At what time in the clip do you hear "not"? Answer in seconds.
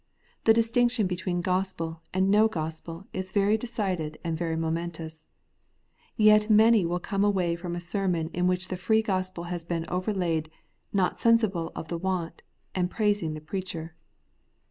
10.91-11.19